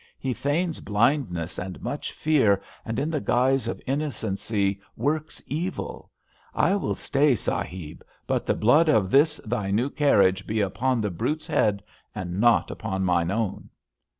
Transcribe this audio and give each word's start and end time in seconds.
He 0.17 0.33
feigns 0.33 0.79
blindness 0.79 1.59
and 1.59 1.79
much 1.79 2.11
fear, 2.11 2.59
and 2.83 2.97
in 2.97 3.11
the 3.11 3.21
guise 3.21 3.67
of 3.67 3.79
innocency 3.85 4.81
works 4.97 5.43
evil. 5.45 6.09
I 6.55 6.75
will 6.75 6.95
stay, 6.95 7.35
sahib, 7.35 8.03
but 8.25 8.47
the 8.47 8.55
blood 8.55 8.89
of 8.89 9.11
this 9.11 9.37
thy 9.45 9.69
new 9.69 9.91
carriage 9.91 10.47
be 10.47 10.59
upon 10.59 11.01
the 11.01 11.11
brute's 11.11 11.45
head 11.45 11.83
and 12.15 12.39
not 12.39 12.71
upon 12.71 13.05
mine 13.05 13.29
own." 13.29 13.69